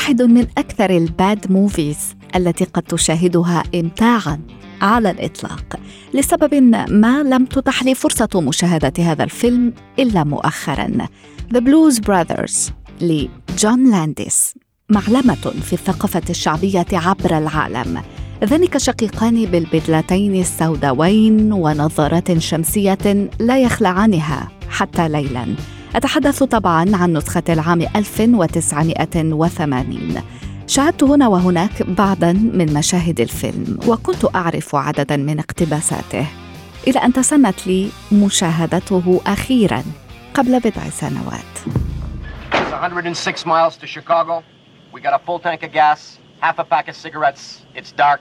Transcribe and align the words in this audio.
واحد 0.00 0.22
من 0.22 0.46
أكثر 0.58 0.90
ال 0.90 1.05
bad 1.05 1.52
movies 1.52 2.16
التي 2.36 2.64
قد 2.64 2.82
تشاهدها 2.82 3.62
إمتاعا 3.74 4.40
على 4.82 5.10
الإطلاق. 5.10 5.80
لسبب 6.14 6.54
ما 6.90 7.22
لم 7.22 7.44
تتح 7.44 7.82
لي 7.82 7.94
فرصة 7.94 8.28
مشاهدة 8.34 8.92
هذا 8.98 9.24
الفيلم 9.24 9.72
إلا 9.98 10.24
مؤخرا. 10.24 10.88
The 11.54 11.58
Blues 11.58 12.00
Brothers 12.00 12.72
لجون 13.00 13.90
لانديس 13.90 14.54
معلمة 14.88 15.52
في 15.62 15.72
الثقافة 15.72 16.22
الشعبية 16.30 16.86
عبر 16.92 17.38
العالم. 17.38 18.02
ذلك 18.44 18.78
شقيقان 18.78 19.44
بالبدلتين 19.44 20.40
السوداوين 20.40 21.52
ونظارات 21.52 22.38
شمسية 22.38 23.30
لا 23.40 23.58
يخلعانها 23.58 24.48
حتى 24.70 25.08
ليلا. 25.08 25.46
أتحدث 25.96 26.42
طبعا 26.42 26.96
عن 26.96 27.12
نسخة 27.12 27.42
العام 27.48 27.82
1980 27.96 30.22
شاهدت 30.66 31.02
هنا 31.02 31.28
وهناك 31.28 31.82
بعضا 31.82 32.32
من 32.32 32.74
مشاهد 32.74 33.20
الفيلم 33.20 33.78
وكنت 33.86 34.34
أعرف 34.34 34.74
عددا 34.74 35.16
من 35.16 35.38
اقتباساته 35.38 36.26
إلى 36.88 36.98
أن 36.98 37.12
تسنت 37.12 37.66
لي 37.66 37.90
مشاهدته 38.12 39.20
أخيرا 39.26 39.82
قبل 40.34 40.60
بضع 40.60 40.82
سنوات 40.90 41.80
106 42.72 43.46
miles 43.46 43.76
to 43.76 43.86
Chicago. 43.86 44.42
We 44.92 45.00
got 45.00 45.12
a 45.12 45.18
full 45.26 45.38
tank 45.38 45.62
of 45.62 45.72
gas, 45.72 46.18
half 46.40 46.58
a 46.58 46.64
pack 46.64 46.88
of 46.88 46.96
cigarettes. 46.96 47.62
It's 47.74 47.92
dark, 47.92 48.20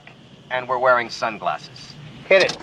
and 0.52 0.68
we're 0.68 0.78
wearing 0.80 1.10
sunglasses. 1.10 1.94
Hit 2.30 2.44
it. 2.44 2.58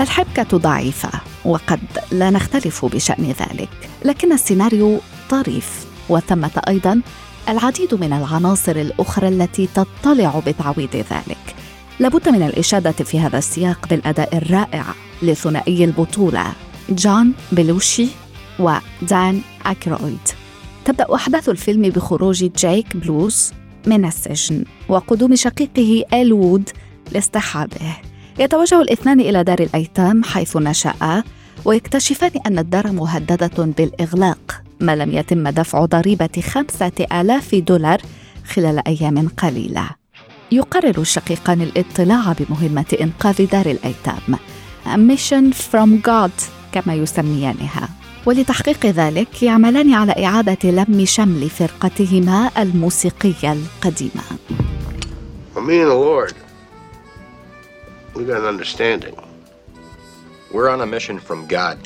الحبكة 0.00 0.58
ضعيفة 0.58 1.29
وقد 1.44 1.80
لا 2.12 2.30
نختلف 2.30 2.84
بشأن 2.84 3.24
ذلك. 3.24 3.68
لكن 4.04 4.32
السيناريو 4.32 4.98
طريف 5.30 5.86
وثمة 6.08 6.62
أيضا 6.68 7.00
العديد 7.48 7.94
من 7.94 8.12
العناصر 8.12 8.76
الأخرى 8.76 9.28
التي 9.28 9.68
تضطلع 9.74 10.42
بتعويض 10.46 10.96
ذلك. 10.96 11.54
لابد 12.00 12.28
من 12.28 12.42
الإشادة 12.42 12.92
في 12.92 13.20
هذا 13.20 13.38
السياق 13.38 13.88
بالأداء 13.90 14.36
الرائع 14.36 14.84
لثنائي 15.22 15.84
البطولة 15.84 16.52
جون 16.88 17.32
بلوشي 17.52 18.06
ودان 18.58 19.40
أكرويد. 19.66 20.28
تبدأ 20.84 21.14
أحداث 21.14 21.48
الفيلم 21.48 21.82
بخروج 21.82 22.44
جايك 22.44 22.96
بلوز 22.96 23.52
من 23.86 24.04
السجن 24.04 24.64
وقدوم 24.88 25.34
شقيقه 25.36 26.04
إل 26.12 26.32
وود 26.32 26.70
لاصطحابه 27.12 27.96
يتوجه 28.38 28.82
الاثنان 28.82 29.20
إلى 29.20 29.44
دار 29.44 29.58
الأيتام 29.58 30.24
حيث 30.24 30.56
نشأ 30.56 31.22
ويكتشفان 31.64 32.30
أن 32.46 32.58
الدار 32.58 32.92
مهددة 32.92 33.64
بالإغلاق 33.64 34.62
ما 34.80 34.96
لم 34.96 35.12
يتم 35.12 35.48
دفع 35.48 35.84
ضريبة 35.84 36.42
خمسة 36.42 37.06
آلاف 37.12 37.54
دولار 37.54 38.00
خلال 38.44 38.88
أيام 38.88 39.28
قليلة. 39.28 39.90
يقرر 40.52 41.00
الشقيقان 41.00 41.62
الاطلاع 41.62 42.34
بمهمة 42.38 42.84
إنقاذ 43.00 43.46
دار 43.46 43.66
الأيتام 43.66 44.36
Mission 44.86 45.52
from 45.52 46.02
God 46.02 46.44
كما 46.72 46.94
يسميانها. 46.94 47.88
ولتحقيق 48.26 48.86
ذلك 48.86 49.42
يعملان 49.42 49.92
على 49.94 50.26
إعادة 50.26 50.70
لم 50.70 51.04
شمل 51.04 51.50
فرقتهما 51.50 52.50
الموسيقية 52.58 53.52
القديمة. 53.52 54.22
Well, 55.54 55.62
me 55.62 55.80
and 55.80 55.90
the 55.90 55.94
Lord, 55.94 56.34
we 58.14 58.24
got 58.24 58.40
an 58.40 58.46
understanding. 58.46 59.16
We're 60.52 60.68
on 60.68 60.80
a 60.80 60.86
mission 60.86 61.18
from 61.18 61.46
God. 61.46 61.78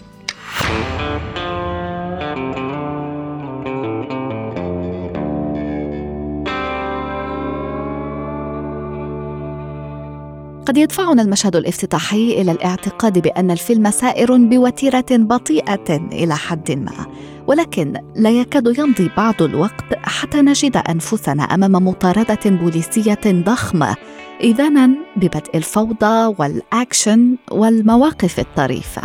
قد 10.66 10.76
يدفعنا 10.76 11.22
المشهد 11.22 11.56
الافتتاحي 11.56 12.40
إلى 12.40 12.52
الاعتقاد 12.52 13.18
بأن 13.18 13.50
الفيلم 13.50 13.90
سائر 13.90 14.36
بوتيرة 14.36 15.04
بطيئة 15.10 15.96
إلى 16.12 16.36
حد 16.36 16.72
ما 16.72 17.06
ولكن 17.46 17.94
لا 18.16 18.30
يكاد 18.30 18.78
يمضي 18.78 19.10
بعض 19.16 19.42
الوقت 19.42 19.84
حتى 20.02 20.40
نجد 20.40 20.76
أنفسنا 20.76 21.42
أمام 21.42 21.72
مطاردة 21.72 22.38
بوليسية 22.44 23.20
ضخمة 23.26 23.96
إيذانا 24.40 24.90
ببدء 25.16 25.50
الفوضى 25.54 26.34
والأكشن 26.38 27.36
والمواقف 27.50 28.38
الطريفة. 28.38 29.02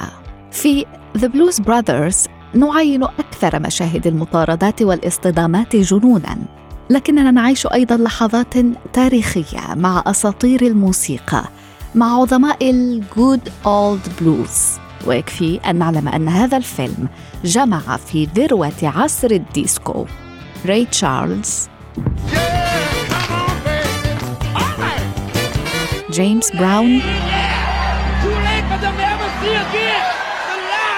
في 0.51 0.85
The 1.17 1.27
Blues 1.27 1.59
Brothers 1.59 2.27
نعاين 2.53 3.03
أكثر 3.03 3.59
مشاهد 3.59 4.07
المطاردات 4.07 4.81
والاصطدامات 4.81 5.75
جنونا 5.75 6.37
لكننا 6.89 7.31
نعيش 7.31 7.67
أيضا 7.67 7.97
لحظات 7.97 8.53
تاريخية 8.93 9.75
مع 9.75 10.03
أساطير 10.07 10.61
الموسيقى 10.61 11.43
مع 11.95 12.21
عظماء 12.21 12.69
ال 12.69 12.85
good 12.85 13.49
old 13.65 14.01
blues 14.21 14.79
ويكفي 15.07 15.59
أن 15.69 15.75
نعلم 15.75 16.07
أن 16.07 16.27
هذا 16.27 16.57
الفيلم 16.57 17.07
جمع 17.43 17.97
في 17.97 18.27
ذروة 18.35 18.73
عصر 18.83 19.31
الديسكو. 19.31 20.05
راي 20.65 20.85
تشارلز 20.85 21.69
جيمس 26.19 26.51
براون 26.51 27.01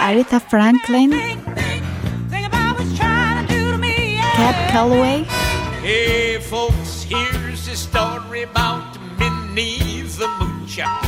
أريثا 0.10 0.38
فرانكلين 0.38 1.12
كاب 4.38 4.56
كالوي 4.74 5.26
Hey, 5.84 6.40
folks, 6.52 6.92
here's 7.12 7.64
a 7.68 7.78
story 7.88 8.42
about 8.50 8.88
Minnie 9.20 10.04
the 10.20 10.28
Moocher. 10.40 11.06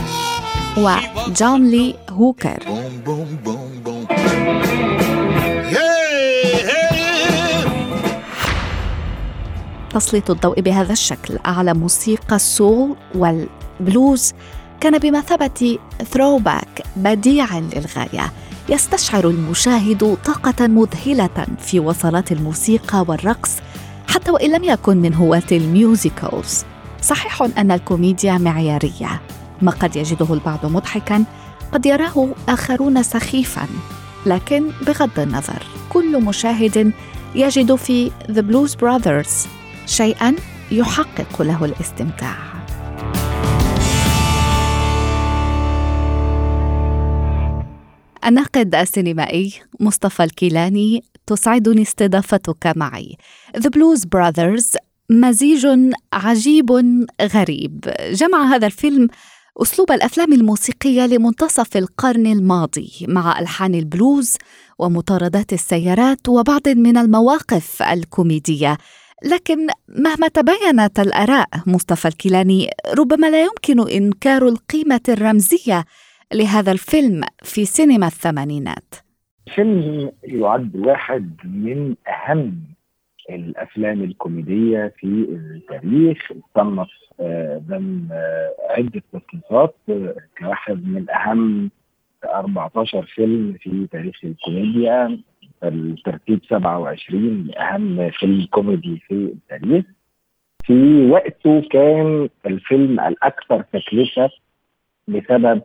وجون 0.77 1.71
لي 1.71 1.95
هوكر 2.09 2.59
Boom, 2.59 3.05
boom, 3.05 3.37
boom, 3.45 3.83
boom. 3.83 4.07
Hey, 5.73 6.53
hey! 6.69 6.93
تسليط 9.93 10.31
الضوء 10.31 10.61
بهذا 10.61 10.93
الشكل 10.93 11.39
على 11.45 11.73
موسيقى 11.73 12.35
السول 12.35 12.95
والبلوز 13.79 14.33
كان 14.81 14.97
بمثابة 14.97 15.77
throwback 16.11 16.83
بديع 16.95 17.59
للغاية. 17.59 18.31
يستشعر 18.69 19.29
المشاهد 19.29 20.17
طاقة 20.25 20.67
مذهلة 20.67 21.47
في 21.59 21.79
وصلات 21.79 22.31
الموسيقى 22.31 23.05
والرقص 23.07 23.51
حتى 24.07 24.31
وإن 24.31 24.51
لم 24.51 24.63
يكن 24.63 24.97
من 24.97 25.13
هواة 25.13 25.43
ال 25.51 25.63
musicals. 25.63 26.65
صحيح 27.01 27.41
أن 27.57 27.71
الكوميديا 27.71 28.37
معيارية 28.37 29.21
ما 29.61 29.71
قد 29.71 29.95
يجده 29.95 30.33
البعض 30.33 30.65
مضحكا 30.65 31.23
قد 31.71 31.85
يراه 31.85 32.27
آخرون 32.49 33.03
سخيفا. 33.03 33.67
لكن 34.25 34.69
بغض 34.87 35.19
النظر 35.19 35.63
كل 35.89 36.23
مشاهد 36.23 36.91
يجد 37.35 37.75
في 37.75 38.11
The 38.29 38.41
Blues 38.41 38.75
Brothers 38.75 39.47
شيئا 39.85 40.35
يحقق 40.71 41.41
له 41.41 41.65
الاستمتاع. 41.65 42.52
الناقد 48.25 48.75
السينمائي 48.75 49.53
مصطفى 49.79 50.23
الكيلاني 50.23 51.03
تسعدني 51.27 51.81
استضافتك 51.81 52.67
معي. 52.75 53.17
The 53.57 53.69
Blues 53.69 54.01
Brothers 54.15 54.75
مزيج 55.09 55.67
عجيب 56.13 56.71
غريب. 57.21 57.93
جمع 58.11 58.43
هذا 58.55 58.65
الفيلم 58.67 59.07
أسلوب 59.61 59.91
الأفلام 59.91 60.33
الموسيقية 60.33 61.05
لمنتصف 61.05 61.77
القرن 61.77 62.27
الماضي 62.27 62.91
مع 63.07 63.39
ألحان 63.39 63.75
البلوز 63.75 64.37
ومطاردات 64.79 65.53
السيارات 65.53 66.29
وبعض 66.29 66.69
من 66.69 66.97
المواقف 66.97 67.81
الكوميدية. 67.81 68.77
لكن 69.23 69.67
مهما 69.87 70.27
تباينت 70.27 70.99
الآراء 70.99 71.47
مصطفى 71.65 72.07
الكيلاني 72.07 72.69
ربما 72.97 73.29
لا 73.29 73.43
يمكن 73.43 73.89
إنكار 73.89 74.47
القيمة 74.47 75.01
الرمزية 75.09 75.85
لهذا 76.33 76.71
الفيلم 76.71 77.21
في 77.43 77.65
سينما 77.65 78.07
الثمانينات. 78.07 78.95
فيلم 79.55 80.11
يعد 80.23 80.75
واحد 80.75 81.37
من 81.43 81.95
أهم 82.07 82.63
الأفلام 83.29 84.03
الكوميدية 84.03 84.93
في 84.99 85.05
التاريخ 85.29 86.31
صنف 86.55 86.89
ضمن 87.69 88.07
عدة 88.69 89.01
تصنيفات 89.13 89.75
كواحد 90.37 90.87
من 90.87 91.09
أهم 91.09 91.69
14 92.25 93.03
فيلم 93.03 93.57
في 93.61 93.87
تاريخ 93.91 94.15
الكوميديا. 94.23 95.19
الترتيب 95.63 96.39
27 96.49 97.51
أهم 97.57 98.09
فيلم 98.09 98.45
كوميدي 98.51 99.03
في 99.07 99.13
التاريخ. 99.13 99.85
في 100.63 101.09
وقته 101.09 101.61
كان 101.71 102.29
الفيلم 102.45 102.99
الأكثر 102.99 103.61
تكلفة 103.61 104.29
بسبب 105.07 105.61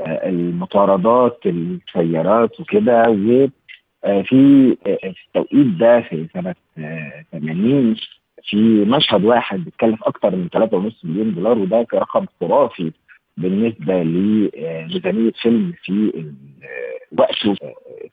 المطاردات 0.00 1.40
السيارات 1.46 2.60
وكده 2.60 3.02
وفي 3.08 3.50
في 4.24 4.76
التوقيت 5.26 5.66
ده 5.66 6.00
في 6.00 6.26
سنة 6.34 6.54
80 7.32 7.96
في 8.44 8.56
مشهد 8.84 9.24
واحد 9.24 9.64
بيتكلف 9.64 10.04
أكثر 10.04 10.36
من 10.36 10.48
3.5 10.56 10.92
مليون 11.04 11.34
دولار 11.34 11.58
وده 11.58 11.86
رقم 11.94 12.26
خرافي 12.40 12.92
بالنسبة 13.36 14.02
لميزانية 14.02 15.32
فيلم 15.42 15.72
في 15.84 16.24
وقته 17.18 17.56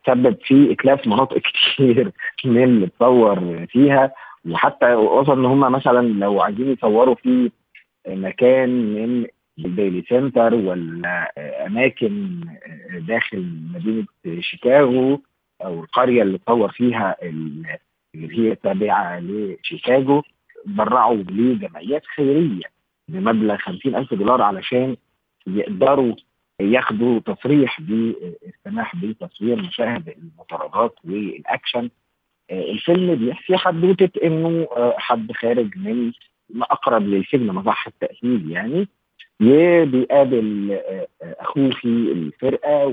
سبب 0.08 0.38
في 0.44 0.72
إتلاف 0.72 1.08
مناطق 1.08 1.38
كتير 1.74 2.12
من 2.46 2.64
اللي 2.64 2.86
اتصور 2.86 3.66
فيها 3.70 4.12
وحتى 4.50 4.94
وصل 4.94 5.40
إن 5.40 5.46
هم 5.46 5.72
مثلا 5.72 6.08
لو 6.08 6.42
عايزين 6.42 6.72
يصوروا 6.72 7.16
في 7.16 7.52
مكان 8.08 8.70
من 8.70 9.26
الديلي 9.60 10.04
سنتر 10.10 10.54
ولا 10.54 11.32
اماكن 11.66 12.42
داخل 13.08 13.46
مدينة 13.74 14.06
شيكاغو 14.42 15.22
أو 15.62 15.84
القرية 15.84 16.22
اللي 16.22 16.36
اتصور 16.36 16.72
فيها 16.72 17.16
اللي 17.24 17.80
هي 18.16 18.56
تابعة 18.56 19.20
لشيكاغو 19.20 20.24
برعوا 20.66 21.16
لجمعيات 21.16 22.06
خيرية 22.06 22.64
بمبلغ 23.08 23.58
50 23.58 23.96
ألف 23.96 24.14
دولار 24.14 24.42
علشان 24.42 24.96
يقدروا 25.48 26.16
ياخدوا 26.60 27.20
تصريح 27.20 27.82
بالسماح 27.82 28.96
بتصوير 28.96 29.62
مشاهد 29.62 30.10
المطاردات 30.10 30.96
والأكشن. 31.04 31.90
الفيلم 32.52 33.16
بيحكي 33.16 33.58
حدوتة 33.58 34.10
إنه 34.24 34.68
حد 34.98 35.32
خارج 35.32 35.78
من 35.78 36.12
ما 36.50 36.66
اقرب 36.66 37.08
للسجن 37.08 37.46
مصح 37.48 37.88
التاكيد 37.88 38.50
يعني. 38.50 38.88
وبيقابل 39.42 40.80
اخوه 41.22 41.70
في 41.72 41.86
الفرقة 41.86 42.86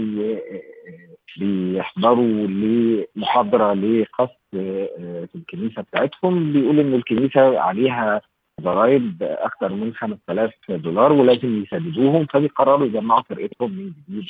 وبيحضروا 1.36 2.46
لمحاضرة 2.46 3.74
لقصد 3.74 4.30
في 4.52 5.28
الكنيسة 5.34 5.82
بتاعتهم 5.82 6.52
بيقول 6.52 6.80
إن 6.80 6.94
الكنيسة 6.94 7.60
عليها 7.60 8.20
ضرائب 8.60 9.16
أكثر 9.22 9.72
من 9.72 9.94
5000 9.94 10.52
دولار 10.68 11.12
ولازم 11.12 11.62
يسددوهم 11.62 12.26
فبيقرروا 12.26 12.86
يجمعوا 12.86 13.22
فرقتهم 13.22 13.70
من 13.72 13.92
جديد 14.08 14.26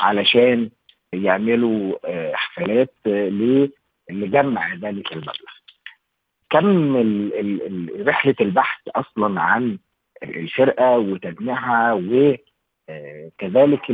علشان 0.00 0.70
يعملوا 1.12 1.92
حفلات 2.36 2.94
لجمع 4.10 4.74
ذلك 4.74 5.12
المبلغ. 5.12 5.54
كم 6.50 6.96
رحلة 8.06 8.34
البحث 8.40 8.80
أصلا 8.88 9.40
عن 9.40 9.78
الفرقه 10.24 10.98
وتجميعها 10.98 11.92
وكذلك 11.92 13.90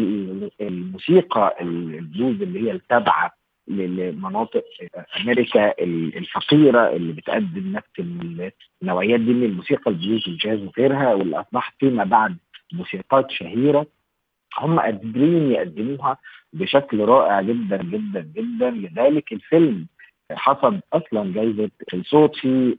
الموسيقى 0.61 1.56
البلوز 1.61 2.43
اللي 2.43 2.61
هي 2.69 2.73
التابعة 2.73 3.32
لمناطق 3.69 4.65
أمريكا 5.21 5.75
الفقيرة 6.19 6.88
اللي 6.97 7.12
بتقدم 7.12 7.73
نفس 7.73 7.91
النوعيات 8.82 9.21
دي 9.21 9.32
من 9.32 9.44
الموسيقى 9.44 9.91
البلوز 9.91 10.29
والجاز 10.29 10.62
وغيرها 10.62 11.15
واللي 11.15 11.41
أصبحت 11.41 11.75
فيما 11.81 12.05
بعد 12.05 12.37
موسيقات 12.73 13.31
شهيرة 13.31 13.87
هم 14.59 14.81
قادرين 14.81 15.50
يقدموها 15.53 16.17
بشكل 16.53 17.00
رائع 17.00 17.41
جدا 17.43 17.76
جدا 17.83 18.21
جدا. 18.37 18.71
لذلك 18.71 19.33
الفيلم 19.33 19.87
حصد 20.33 20.81
أصلا 20.93 21.33
جائزه 21.33 21.71
الصوت 21.94 22.37
في 22.37 22.76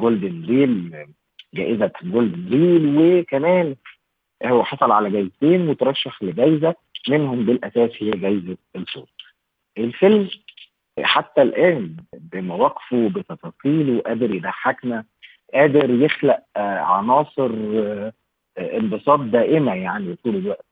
Golden 0.00 0.44
Reel 0.48 1.06
جائزة 1.54 1.90
Golden 2.02 2.48
Reel 2.50 2.96
وكمان 2.98 3.76
هو 4.44 4.64
حصل 4.64 4.90
على 4.92 5.10
جائزتين 5.10 5.68
وترشح 5.68 6.22
لجائزه 6.22 6.74
منهم 7.08 7.44
بالأساس 7.46 7.90
هي 7.98 8.10
جائزه 8.10 8.56
الصوت. 8.76 9.08
الفيلم 9.78 10.28
حتى 11.02 11.42
الآن 11.42 11.96
بمواقفه 12.32 13.08
بتفاصيله 13.08 14.00
قادر 14.00 14.34
يضحكنا 14.34 15.04
قادر 15.54 15.90
يخلق 15.90 16.38
عناصر 16.56 17.50
انبساط 18.58 19.20
دائمة 19.20 19.74
يعني 19.74 20.16
طول 20.24 20.36
الوقت 20.36 20.64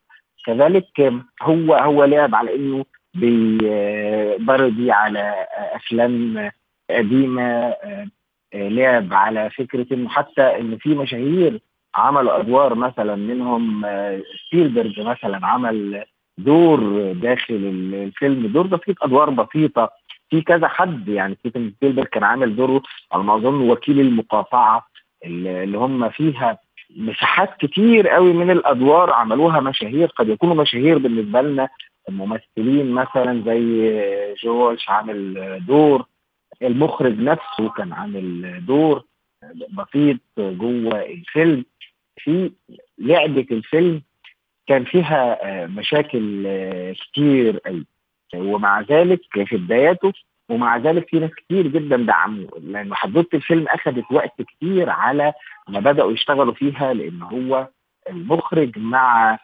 كذلك 0.46 1.12
هو 1.42 1.74
هو 1.74 2.04
لعب 2.04 2.34
على 2.34 2.54
إنه 2.54 2.84
بيبردي 3.14 4.90
على 4.92 5.46
أفلام 5.56 6.50
قديمة 6.90 7.74
لعب 8.54 9.14
على 9.14 9.50
فكرة 9.50 9.86
إنه 9.92 10.08
حتى 10.08 10.42
إن 10.42 10.76
في 10.76 10.88
مشاهير 10.88 11.60
عملوا 11.94 12.40
أدوار 12.40 12.74
مثلا 12.74 13.16
منهم 13.16 13.86
سبيلبرج 14.50 15.00
مثلا 15.00 15.46
عمل 15.46 16.04
دور 16.38 17.12
داخل 17.12 17.54
الفيلم 17.54 18.46
دور 18.46 18.66
بسيط 18.66 19.04
أدوار 19.04 19.30
بسيطة. 19.30 19.90
في 20.30 20.42
كذا 20.42 20.68
حد 20.68 21.08
يعني 21.08 21.34
ستيفن 21.34 21.72
سبيلبرج 21.76 22.06
كان 22.06 22.24
عامل 22.24 22.56
دوره 22.56 22.82
على 23.12 23.22
ما 23.22 23.36
أظن 23.36 23.70
وكيل 23.70 24.00
المقاطعة 24.00 24.86
اللي 25.24 25.78
هم 25.78 26.08
فيها 26.08 26.58
مساحات 26.96 27.56
كتير 27.56 28.08
قوي 28.08 28.32
من 28.32 28.50
الأدوار 28.50 29.12
عملوها 29.12 29.60
مشاهير 29.60 30.08
قد 30.08 30.28
يكونوا 30.28 30.54
مشاهير 30.54 30.98
بالنسبة 30.98 31.42
لنا 31.42 31.68
ممثلين 32.08 32.90
مثلا 32.90 33.42
زي 33.46 33.92
جورج 34.42 34.84
عامل 34.88 35.60
دور. 35.66 36.04
المخرج 36.62 37.18
نفسه 37.20 37.68
كان 37.76 37.92
عامل 37.92 38.60
دور 38.66 39.04
بسيط 39.72 40.20
جوه 40.38 41.02
الفيلم. 41.02 41.64
في 42.16 42.50
لعبة 42.98 43.46
الفيلم 43.50 44.02
كان 44.66 44.84
فيها 44.84 45.38
مشاكل 45.66 46.46
كتير 46.92 47.58
قوي. 47.58 47.86
ومع 48.34 48.80
ذلك 48.80 49.20
في 49.44 49.56
بداياته 49.56 50.12
ومع 50.48 50.76
ذلك 50.76 51.08
في 51.08 51.18
ناس 51.18 51.30
كتير 51.30 51.66
جدا 51.66 51.96
دعموه. 51.96 52.60
لأن 52.62 52.94
حدوته 52.94 53.36
الفيلم 53.36 53.68
أخذت 53.68 54.04
وقت 54.12 54.42
كتير 54.42 54.90
على 54.90 55.32
ما 55.68 55.80
بدأوا 55.80 56.12
يشتغلوا 56.12 56.54
فيها 56.54 56.92
لأن 56.94 57.22
هو 57.22 57.68
المخرج 58.10 58.78
مع 58.78 59.38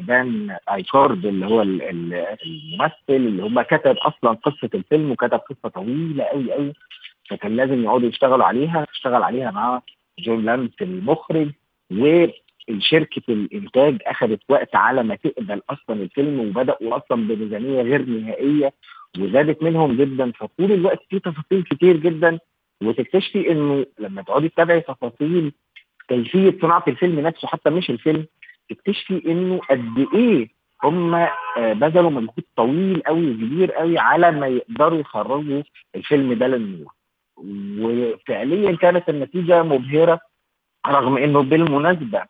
دان 0.00 0.56
أكرويد 0.72 1.26
اللي 1.26 1.46
هو 1.46 1.62
الممثل 1.62 2.92
اللي 3.10 3.42
هم 3.42 3.60
كتب 3.62 3.96
أصلا 3.96 4.32
قصة 4.32 4.70
الفيلم 4.74 5.10
وكتب 5.10 5.38
قصة 5.38 5.68
طويلة 5.68 6.24
قوي 6.24 6.52
قوي 6.52 6.72
فكان 7.30 7.56
لازم 7.56 7.84
يقعدوا 7.84 8.08
يشتغلوا 8.08 8.44
عليها 8.44 8.86
اشتغل 8.92 9.22
عليها 9.22 9.50
مع 9.50 9.82
جون 10.18 10.44
لانديس 10.44 10.70
المخرج 10.82 11.50
وشركه 11.92 13.22
الإنتاج 13.28 13.98
اخذت 14.06 14.40
وقت 14.48 14.76
على 14.76 15.02
ما 15.02 15.14
تقبل 15.14 15.62
أصلا 15.70 16.02
الفيلم 16.02 16.40
وبدأوا 16.40 16.96
أصلا 16.96 17.28
بميزانية 17.28 17.82
غير 17.82 18.02
نهائية 18.02 18.72
وزادت 19.18 19.62
منهم 19.62 19.96
جدا. 19.96 20.32
فطول 20.32 20.72
الوقت 20.72 21.00
في 21.10 21.18
تفاصيل 21.20 21.62
كتير 21.62 21.96
جدا 21.96 22.38
وتكتشفي 22.82 23.50
إنه 23.52 23.86
لما 23.98 24.22
تقعدي 24.22 24.48
تتابعي 24.48 24.80
تفاصيل 24.80 25.52
كيفيه 26.08 26.58
صناعة 26.62 26.84
الفيلم 26.88 27.20
نفسه 27.20 27.48
حتى 27.48 27.70
مش 27.70 27.90
الفيلم 27.90 28.26
تكتشفي 28.70 29.22
إنه 29.26 29.58
قد 29.70 30.06
إيه 30.14 30.48
هم 30.84 31.26
بذلوا 31.56 32.10
مجهود 32.10 32.44
طويل 32.56 33.02
قوي 33.06 33.30
وكبير 33.30 33.72
قوي 33.72 33.98
على 33.98 34.30
ما 34.30 34.46
يقدروا 34.46 34.98
يخرجوا 34.98 35.62
الفيلم 35.94 36.32
ده 36.32 36.46
للنور. 36.46 36.92
وفعليا 37.80 38.76
كانت 38.76 39.08
النتيجة 39.08 39.62
مبهرة 39.62 40.20
رغم 40.86 41.18
إنه 41.18 41.42
بالمناسبة 41.42 42.22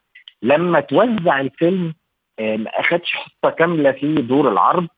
لما 0.42 0.80
توزع 0.80 1.40
الفيلم 1.40 1.95
ما 2.40 2.71
أخدش 2.80 3.12
حصة 3.12 3.50
كاملة 3.50 3.92
في 3.92 4.14
دور 4.14 4.52
العرض 4.52 4.88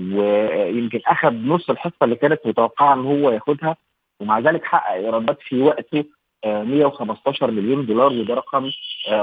ويمكن 0.00 1.00
اخذ 1.06 1.32
نص 1.32 1.70
الحصة 1.70 1.96
اللي 2.02 2.16
كانت 2.16 2.40
متوقعة 2.46 2.94
إن 2.94 3.00
هو 3.04 3.30
ياخدها 3.30 3.76
ومع 4.20 4.38
ذلك 4.38 4.64
حقق 4.64 4.92
إيرادات 4.92 5.38
في 5.40 5.60
وقته 5.62 6.04
115 6.44 7.50
مليون 7.50 7.86
دولار 7.86 8.12
وده 8.12 8.34
رقم 8.34 8.70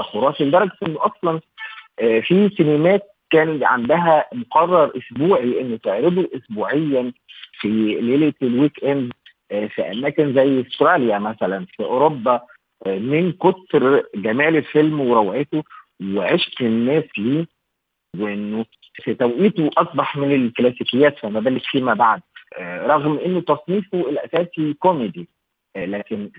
خرافي. 0.00 0.44
لدرجة 0.44 0.72
إنه 0.86 0.98
أصلا 1.00 1.40
في 1.98 2.50
سينمات 2.56 3.02
كان 3.30 3.64
عندها 3.64 4.24
مقرر 4.32 4.92
أسبوعي 4.98 5.60
إنه 5.60 5.76
تعرضه 5.76 6.28
اسبوعيا 6.36 7.12
في 7.60 7.68
ليلة 8.00 8.32
الويك 8.42 8.84
إند 8.84 9.12
في 9.48 9.82
أماكن 9.92 10.34
زي 10.34 10.60
أستراليا 10.60 11.18
مثلا 11.18 11.66
في 11.76 11.82
أوروبا 11.82 12.40
من 12.86 13.32
كتر 13.32 14.02
جمال 14.14 14.56
الفيلم 14.56 15.00
وروعته 15.00 15.64
وعشق 16.14 16.62
الناس 16.62 17.04
ليه 17.18 17.46
وإنه 18.18 18.64
في 18.94 19.14
توقيته 19.14 19.70
أصبح 19.78 20.16
من 20.16 20.32
الكلاسيكيات 20.34 21.18
فما 21.18 21.40
بالك 21.40 21.62
فيما 21.64 21.94
بعد. 21.94 22.20
رغم 22.60 23.18
إنه 23.18 23.40
تصنيفه 23.40 24.00
الأساسي 24.10 24.74
كوميدي 24.74 25.28
لكن 25.76 26.30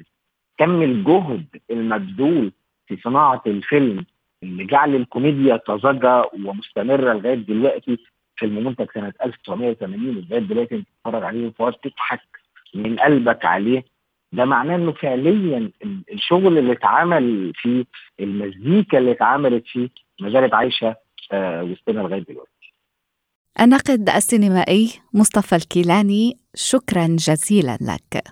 كم 0.58 0.82
الجهد 0.82 1.46
المبذول 1.72 2.52
في 2.88 2.98
صناعة 3.04 3.42
الفيلم 3.48 4.06
اللي 4.44 4.66
جعل 4.66 4.96
الكوميديا 4.96 5.58
طازجه 5.58 6.24
ومستمرة 6.46 7.14
لغاية 7.14 7.36
دلوقتي 7.36 7.98
فيلم 8.36 8.64
منتج 8.64 8.88
سنة 8.94 9.14
1980 9.24 10.16
لغاية 10.30 10.40
دلوقتي 10.40 10.84
تتفرج 11.04 11.24
عليه 11.24 11.48
وتقعد 11.48 11.74
تضحك 11.74 12.22
من 12.76 13.00
قلبك 13.00 13.46
عليه 13.46 13.84
ده 14.32 14.46
معناه 14.46 14.76
إنه 14.76 14.92
فعليا 14.92 15.72
الشغل 16.14 16.58
اللي 16.58 16.72
اتعمل 16.72 17.52
فيه 17.56 17.86
المزيكا 18.20 18.98
اللي 18.98 19.12
اتعملت 19.12 19.64
فيه 19.68 19.90
ما 20.22 20.30
زالت 20.30 20.54
عايشة 20.54 20.96
آه 21.32 21.64
وسطنا 21.64 22.00
لغاية 22.02 22.24
دلوقتي. 22.30 22.52
الناقد 23.62 24.10
السينمائي 24.10 24.90
مصطفى 25.14 25.56
الكيلاني 25.56 26.38
شكرا 26.56 27.08
جزيلا 27.08 27.78
لك. 27.82 28.24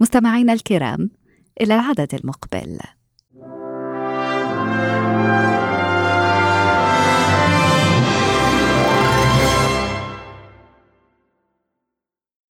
مستمعينا 0.00 0.52
الكرام 0.52 1.10
إلى 1.60 1.74
العدد 1.74 2.14
المقبل. 2.14 2.78